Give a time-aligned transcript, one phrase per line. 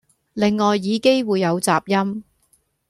[0.33, 2.23] 另外耳機會有雜音